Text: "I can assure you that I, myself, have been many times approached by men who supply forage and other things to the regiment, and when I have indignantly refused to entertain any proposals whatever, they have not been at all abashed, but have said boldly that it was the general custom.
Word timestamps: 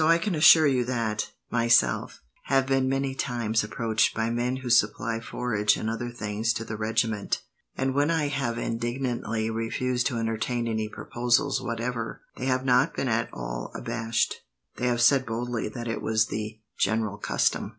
"I 0.07 0.17
can 0.17 0.33
assure 0.33 0.65
you 0.65 0.83
that 0.85 1.29
I, 1.51 1.57
myself, 1.57 2.23
have 2.45 2.65
been 2.65 2.89
many 2.89 3.13
times 3.13 3.63
approached 3.63 4.15
by 4.15 4.31
men 4.31 4.55
who 4.57 4.69
supply 4.71 5.19
forage 5.19 5.77
and 5.77 5.91
other 5.91 6.09
things 6.09 6.53
to 6.53 6.65
the 6.65 6.75
regiment, 6.75 7.43
and 7.77 7.93
when 7.93 8.09
I 8.09 8.29
have 8.29 8.57
indignantly 8.57 9.51
refused 9.51 10.07
to 10.07 10.17
entertain 10.17 10.67
any 10.67 10.89
proposals 10.89 11.61
whatever, 11.61 12.21
they 12.35 12.45
have 12.45 12.65
not 12.65 12.95
been 12.95 13.09
at 13.09 13.29
all 13.31 13.69
abashed, 13.75 14.33
but 14.75 14.85
have 14.85 15.01
said 15.03 15.23
boldly 15.23 15.69
that 15.69 15.87
it 15.87 16.01
was 16.01 16.25
the 16.29 16.59
general 16.79 17.19
custom. 17.19 17.69